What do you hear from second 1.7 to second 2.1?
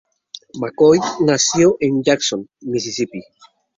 en